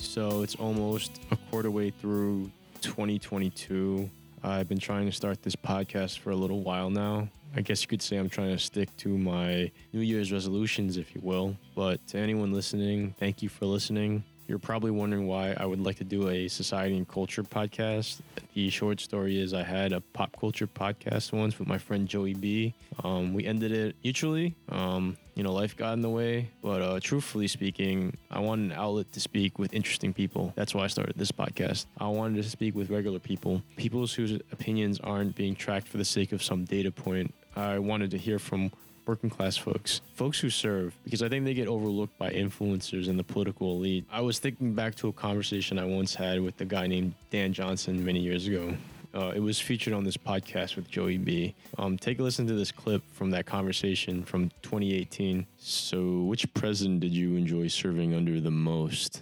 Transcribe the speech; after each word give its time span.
So 0.00 0.42
it's 0.42 0.54
almost 0.56 1.20
a 1.30 1.36
quarter 1.50 1.70
way 1.70 1.90
through 1.90 2.50
2022. 2.80 4.10
I've 4.42 4.68
been 4.68 4.78
trying 4.78 5.06
to 5.06 5.12
start 5.12 5.42
this 5.42 5.54
podcast 5.54 6.18
for 6.18 6.30
a 6.30 6.36
little 6.36 6.62
while 6.62 6.90
now. 6.90 7.28
I 7.54 7.60
guess 7.60 7.82
you 7.82 7.88
could 7.88 8.00
say 8.00 8.16
I'm 8.16 8.30
trying 8.30 8.50
to 8.50 8.58
stick 8.58 8.88
to 8.98 9.08
my 9.08 9.70
New 9.92 10.00
Year's 10.00 10.32
resolutions, 10.32 10.96
if 10.96 11.14
you 11.14 11.20
will. 11.22 11.56
But 11.76 12.04
to 12.08 12.18
anyone 12.18 12.52
listening, 12.52 13.14
thank 13.18 13.42
you 13.42 13.48
for 13.48 13.66
listening. 13.66 14.24
You're 14.50 14.58
probably 14.58 14.90
wondering 14.90 15.28
why 15.28 15.54
I 15.56 15.64
would 15.64 15.78
like 15.78 15.98
to 15.98 16.04
do 16.04 16.28
a 16.28 16.48
society 16.48 16.96
and 16.96 17.06
culture 17.06 17.44
podcast. 17.44 18.18
The 18.54 18.68
short 18.68 18.98
story 18.98 19.40
is 19.40 19.54
I 19.54 19.62
had 19.62 19.92
a 19.92 20.00
pop 20.00 20.36
culture 20.40 20.66
podcast 20.66 21.32
once 21.32 21.56
with 21.56 21.68
my 21.68 21.78
friend 21.78 22.08
Joey 22.08 22.34
B. 22.34 22.74
Um, 23.04 23.32
we 23.32 23.46
ended 23.46 23.70
it 23.70 23.94
mutually. 24.02 24.56
Um, 24.68 25.16
you 25.36 25.44
know, 25.44 25.52
life 25.52 25.76
got 25.76 25.92
in 25.92 26.02
the 26.02 26.10
way. 26.10 26.50
But 26.62 26.82
uh, 26.82 26.98
truthfully 27.00 27.46
speaking, 27.46 28.16
I 28.28 28.40
wanted 28.40 28.72
an 28.72 28.78
outlet 28.78 29.12
to 29.12 29.20
speak 29.20 29.56
with 29.56 29.72
interesting 29.72 30.12
people. 30.12 30.52
That's 30.56 30.74
why 30.74 30.82
I 30.82 30.88
started 30.88 31.14
this 31.16 31.30
podcast. 31.30 31.86
I 31.98 32.08
wanted 32.08 32.42
to 32.42 32.50
speak 32.50 32.74
with 32.74 32.90
regular 32.90 33.20
people, 33.20 33.62
people 33.76 34.04
whose 34.04 34.32
opinions 34.50 34.98
aren't 34.98 35.36
being 35.36 35.54
tracked 35.54 35.86
for 35.86 35.98
the 35.98 36.04
sake 36.04 36.32
of 36.32 36.42
some 36.42 36.64
data 36.64 36.90
point. 36.90 37.32
I 37.56 37.78
wanted 37.78 38.10
to 38.12 38.18
hear 38.18 38.38
from 38.38 38.70
working 39.06 39.30
class 39.30 39.56
folks, 39.56 40.00
folks 40.14 40.38
who 40.38 40.50
serve, 40.50 40.94
because 41.04 41.22
I 41.22 41.28
think 41.28 41.44
they 41.44 41.54
get 41.54 41.68
overlooked 41.68 42.16
by 42.18 42.30
influencers 42.30 43.08
and 43.08 43.18
the 43.18 43.24
political 43.24 43.72
elite. 43.72 44.04
I 44.10 44.20
was 44.20 44.38
thinking 44.38 44.74
back 44.74 44.94
to 44.96 45.08
a 45.08 45.12
conversation 45.12 45.78
I 45.78 45.84
once 45.84 46.14
had 46.14 46.40
with 46.40 46.60
a 46.60 46.64
guy 46.64 46.86
named 46.86 47.14
Dan 47.30 47.52
Johnson 47.52 48.04
many 48.04 48.20
years 48.20 48.46
ago. 48.46 48.74
Uh, 49.12 49.32
it 49.34 49.40
was 49.40 49.58
featured 49.58 49.92
on 49.92 50.04
this 50.04 50.16
podcast 50.16 50.76
with 50.76 50.88
Joey 50.88 51.18
B. 51.18 51.54
Um, 51.78 51.98
take 51.98 52.20
a 52.20 52.22
listen 52.22 52.46
to 52.46 52.54
this 52.54 52.70
clip 52.70 53.02
from 53.12 53.30
that 53.32 53.44
conversation 53.44 54.22
from 54.22 54.50
2018. 54.62 55.46
So, 55.58 56.20
which 56.20 56.52
president 56.54 57.00
did 57.00 57.12
you 57.12 57.34
enjoy 57.34 57.66
serving 57.66 58.14
under 58.14 58.40
the 58.40 58.52
most? 58.52 59.20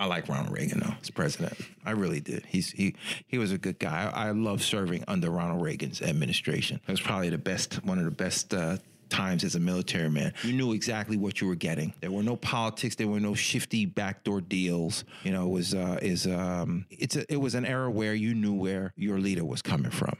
I 0.00 0.06
like 0.06 0.30
Ronald 0.30 0.56
Reagan 0.56 0.80
though 0.80 0.94
as 1.02 1.10
president. 1.10 1.52
I 1.84 1.90
really 1.90 2.20
did. 2.20 2.46
He's 2.46 2.70
he 2.70 2.94
he 3.26 3.36
was 3.36 3.52
a 3.52 3.58
good 3.58 3.78
guy. 3.78 4.10
I, 4.14 4.28
I 4.28 4.30
love 4.30 4.62
serving 4.62 5.04
under 5.06 5.28
Ronald 5.28 5.62
Reagan's 5.62 6.00
administration. 6.00 6.80
It 6.88 6.90
was 6.90 7.02
probably 7.02 7.28
the 7.28 7.36
best 7.36 7.84
one 7.84 7.98
of 7.98 8.06
the 8.06 8.10
best 8.10 8.54
uh, 8.54 8.78
times 9.10 9.44
as 9.44 9.54
a 9.54 9.60
military 9.60 10.08
man. 10.08 10.32
You 10.42 10.52
knew 10.52 10.72
exactly 10.72 11.16
what 11.16 11.40
you 11.40 11.46
were 11.48 11.54
getting. 11.54 11.92
There 12.00 12.10
were 12.10 12.22
no 12.22 12.36
politics. 12.36 12.94
There 12.94 13.08
were 13.08 13.20
no 13.20 13.34
shifty 13.34 13.86
backdoor 13.86 14.40
deals. 14.40 15.04
You 15.24 15.32
know, 15.32 15.44
it 15.46 15.50
was 15.50 15.74
uh, 15.74 15.98
is 16.00 16.26
um, 16.26 16.86
it's 16.90 17.16
a, 17.16 17.30
it 17.30 17.36
was 17.36 17.54
an 17.54 17.66
era 17.66 17.90
where 17.90 18.14
you 18.14 18.34
knew 18.34 18.54
where 18.54 18.92
your 18.96 19.18
leader 19.18 19.44
was 19.44 19.62
coming 19.62 19.90
from. 19.90 20.16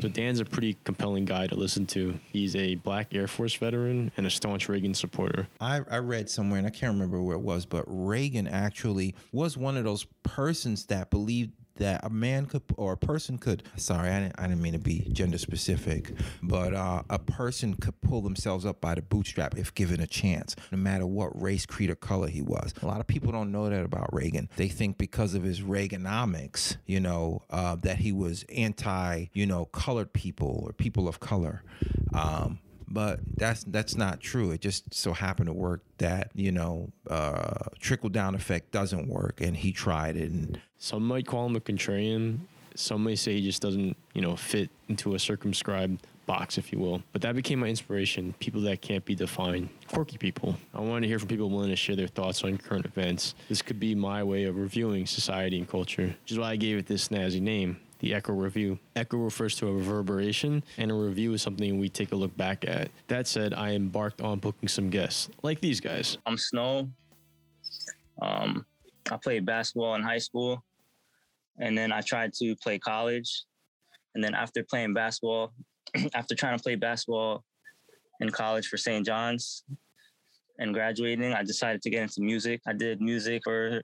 So 0.00 0.08
Dan's 0.08 0.40
a 0.40 0.44
pretty 0.44 0.76
compelling 0.84 1.24
guy 1.24 1.46
to 1.46 1.54
listen 1.54 1.86
to. 1.88 2.18
He's 2.32 2.54
a 2.56 2.76
black 2.76 3.14
Air 3.14 3.26
Force 3.26 3.54
veteran 3.54 4.12
and 4.16 4.26
a 4.26 4.30
staunch 4.30 4.68
Reagan 4.68 4.94
supporter. 4.94 5.46
I, 5.60 5.80
I 5.90 5.98
read 5.98 6.30
somewhere, 6.30 6.58
and 6.58 6.66
I 6.66 6.70
can't 6.70 6.92
remember 6.92 7.20
where 7.22 7.36
it 7.36 7.42
was, 7.42 7.66
but 7.66 7.84
Reagan 7.86 8.46
actually 8.46 9.14
was 9.32 9.56
one 9.56 9.76
of 9.76 9.84
those 9.84 10.06
persons 10.22 10.86
that 10.86 11.10
believed 11.10 11.52
that 11.76 12.04
a 12.04 12.10
man 12.10 12.46
could 12.46 12.62
or 12.76 12.92
a 12.92 12.96
person 12.96 13.38
could 13.38 13.62
sorry 13.76 14.10
i 14.10 14.20
didn't, 14.20 14.34
I 14.38 14.46
didn't 14.46 14.62
mean 14.62 14.74
to 14.74 14.78
be 14.78 15.00
gender 15.12 15.38
specific 15.38 16.12
but 16.42 16.74
uh, 16.74 17.02
a 17.10 17.18
person 17.18 17.74
could 17.74 18.00
pull 18.00 18.20
themselves 18.20 18.64
up 18.64 18.80
by 18.80 18.94
the 18.94 19.02
bootstrap 19.02 19.56
if 19.56 19.74
given 19.74 20.00
a 20.00 20.06
chance 20.06 20.54
no 20.70 20.78
matter 20.78 21.06
what 21.06 21.40
race 21.40 21.66
creed 21.66 21.90
or 21.90 21.94
color 21.94 22.28
he 22.28 22.42
was. 22.42 22.74
A 22.82 22.86
lot 22.86 23.00
of 23.00 23.06
people 23.06 23.32
don't 23.32 23.50
know 23.52 23.68
that 23.68 23.84
about 23.84 24.12
reagan. 24.12 24.48
They 24.56 24.68
think 24.68 24.98
because 24.98 25.34
of 25.34 25.42
his 25.42 25.60
reaganomics 25.60 26.76
you 26.86 27.00
know 27.00 27.42
uh, 27.50 27.76
that 27.76 27.98
he 27.98 28.12
was 28.12 28.44
anti 28.54 29.26
you 29.32 29.46
know 29.46 29.66
colored 29.66 30.12
people 30.12 30.64
or 30.66 30.72
people 30.72 31.08
of 31.08 31.20
color. 31.20 31.62
Um, 32.12 32.58
but 32.88 33.20
that's 33.36 33.64
that's 33.64 33.96
not 33.96 34.20
true. 34.20 34.50
It 34.50 34.60
just 34.60 34.92
so 34.94 35.12
happened 35.12 35.48
to 35.48 35.52
work 35.52 35.82
that 35.98 36.30
you 36.34 36.52
know 36.52 36.90
uh, 37.08 37.68
trickle 37.80 38.08
down 38.08 38.34
effect 38.34 38.70
doesn't 38.70 39.08
work, 39.08 39.40
and 39.40 39.56
he 39.56 39.72
tried 39.72 40.16
it. 40.16 40.30
And 40.30 40.60
some 40.78 41.06
might 41.06 41.26
call 41.26 41.46
him 41.46 41.56
a 41.56 41.60
contrarian. 41.60 42.40
Some 42.76 43.04
may 43.04 43.14
say 43.14 43.34
he 43.34 43.42
just 43.42 43.62
doesn't 43.62 43.96
you 44.14 44.22
know 44.22 44.36
fit 44.36 44.70
into 44.88 45.14
a 45.14 45.18
circumscribed 45.18 46.06
box, 46.26 46.56
if 46.56 46.72
you 46.72 46.78
will. 46.78 47.02
But 47.12 47.22
that 47.22 47.34
became 47.34 47.60
my 47.60 47.66
inspiration. 47.66 48.34
People 48.38 48.62
that 48.62 48.80
can't 48.80 49.04
be 49.04 49.14
defined, 49.14 49.68
quirky 49.88 50.16
people. 50.16 50.56
I 50.72 50.80
wanted 50.80 51.02
to 51.02 51.08
hear 51.08 51.18
from 51.18 51.28
people 51.28 51.50
willing 51.50 51.70
to 51.70 51.76
share 51.76 51.96
their 51.96 52.06
thoughts 52.06 52.42
on 52.44 52.56
current 52.56 52.86
events. 52.86 53.34
This 53.48 53.62
could 53.62 53.78
be 53.78 53.94
my 53.94 54.22
way 54.22 54.44
of 54.44 54.56
reviewing 54.56 55.06
society 55.06 55.58
and 55.58 55.68
culture, 55.68 56.06
which 56.22 56.32
is 56.32 56.38
why 56.38 56.50
I 56.50 56.56
gave 56.56 56.78
it 56.78 56.86
this 56.86 57.08
snazzy 57.08 57.40
name 57.40 57.78
the 58.04 58.12
Echo 58.12 58.34
Review. 58.34 58.78
Echo 58.94 59.16
refers 59.16 59.56
to 59.56 59.66
a 59.66 59.72
reverberation, 59.72 60.62
and 60.76 60.90
a 60.90 60.94
review 60.94 61.32
is 61.32 61.40
something 61.40 61.78
we 61.78 61.88
take 61.88 62.12
a 62.12 62.14
look 62.14 62.36
back 62.36 62.62
at. 62.68 62.90
That 63.08 63.26
said, 63.26 63.54
I 63.54 63.70
embarked 63.70 64.20
on 64.20 64.40
booking 64.40 64.68
some 64.68 64.90
guests, 64.90 65.30
like 65.42 65.58
these 65.62 65.80
guys. 65.80 66.18
I'm 66.26 66.36
Snow. 66.36 66.90
Um, 68.20 68.66
I 69.10 69.16
played 69.16 69.46
basketball 69.46 69.94
in 69.94 70.02
high 70.02 70.18
school, 70.18 70.62
and 71.58 71.78
then 71.78 71.92
I 71.92 72.02
tried 72.02 72.34
to 72.34 72.54
play 72.56 72.78
college. 72.78 73.44
And 74.14 74.22
then 74.22 74.34
after 74.34 74.62
playing 74.62 74.92
basketball, 74.92 75.54
after 76.14 76.34
trying 76.34 76.58
to 76.58 76.62
play 76.62 76.74
basketball 76.74 77.42
in 78.20 78.28
college 78.28 78.66
for 78.66 78.76
St. 78.76 79.06
John's 79.06 79.64
and 80.58 80.74
graduating, 80.74 81.32
I 81.32 81.42
decided 81.42 81.82
to 81.82 81.90
get 81.90 82.02
into 82.02 82.20
music. 82.20 82.60
I 82.66 82.72
did 82.72 83.00
music 83.00 83.42
for 83.44 83.82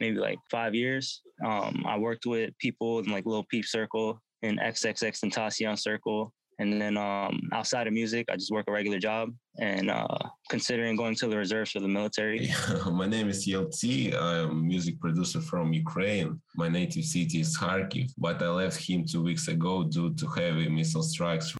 maybe 0.00 0.18
like 0.18 0.38
five 0.50 0.74
years. 0.74 1.22
Um, 1.44 1.84
I 1.86 1.98
worked 1.98 2.26
with 2.26 2.56
people 2.58 3.00
in 3.00 3.06
like 3.06 3.26
Lil 3.26 3.44
Peep 3.50 3.64
Circle 3.64 4.20
and 4.42 4.58
XXXTentacion 4.58 5.78
Circle. 5.78 6.32
And 6.58 6.80
then 6.80 6.98
um, 6.98 7.48
outside 7.54 7.86
of 7.86 7.94
music, 7.94 8.26
I 8.30 8.36
just 8.36 8.50
work 8.50 8.66
a 8.68 8.72
regular 8.72 8.98
job 8.98 9.30
and 9.58 9.90
uh, 9.90 10.18
considering 10.50 10.94
going 10.94 11.14
to 11.14 11.26
the 11.26 11.36
reserves 11.38 11.70
for 11.70 11.80
the 11.80 11.88
military. 11.88 12.50
My 12.90 13.06
name 13.06 13.30
is 13.30 13.46
Yeltsi. 13.46 14.14
I'm 14.14 14.50
a 14.50 14.54
music 14.54 15.00
producer 15.00 15.40
from 15.40 15.72
Ukraine. 15.72 16.38
My 16.56 16.68
native 16.68 17.04
city 17.04 17.40
is 17.40 17.56
Kharkiv, 17.56 18.10
but 18.18 18.42
I 18.42 18.48
left 18.50 18.76
him 18.76 19.06
two 19.06 19.22
weeks 19.22 19.48
ago 19.48 19.84
due 19.84 20.12
to 20.12 20.26
heavy 20.26 20.68
missile 20.68 21.02
strikes. 21.02 21.56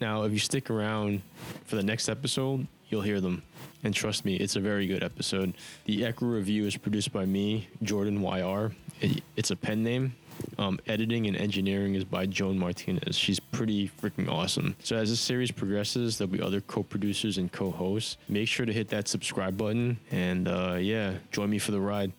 Now, 0.00 0.24
if 0.24 0.32
you 0.32 0.38
stick 0.38 0.70
around 0.70 1.22
for 1.64 1.76
the 1.76 1.82
next 1.82 2.08
episode, 2.08 2.66
you'll 2.88 3.02
hear 3.02 3.20
them. 3.20 3.42
And 3.82 3.94
trust 3.94 4.24
me, 4.24 4.36
it's 4.36 4.56
a 4.56 4.60
very 4.60 4.86
good 4.86 5.02
episode. 5.02 5.54
The 5.84 6.04
Echo 6.04 6.26
Review 6.26 6.66
is 6.66 6.76
produced 6.76 7.12
by 7.12 7.24
me, 7.24 7.68
Jordan 7.82 8.20
YR. 8.20 8.72
It, 9.00 9.22
it's 9.36 9.50
a 9.50 9.56
pen 9.56 9.82
name. 9.82 10.14
Um, 10.58 10.78
editing 10.86 11.26
and 11.26 11.36
engineering 11.36 11.94
is 11.94 12.04
by 12.04 12.26
Joan 12.26 12.58
Martinez. 12.58 13.16
She's 13.16 13.40
pretty 13.40 13.88
freaking 13.88 14.28
awesome. 14.30 14.76
So 14.82 14.96
as 14.96 15.08
this 15.08 15.20
series 15.20 15.50
progresses, 15.50 16.18
there'll 16.18 16.32
be 16.32 16.42
other 16.42 16.60
co-producers 16.60 17.38
and 17.38 17.50
co-hosts. 17.50 18.18
Make 18.28 18.48
sure 18.48 18.66
to 18.66 18.72
hit 18.72 18.88
that 18.88 19.08
subscribe 19.08 19.56
button, 19.56 19.98
and 20.10 20.46
uh, 20.46 20.76
yeah, 20.78 21.14
join 21.32 21.48
me 21.48 21.58
for 21.58 21.72
the 21.72 21.80
ride. 21.80 22.12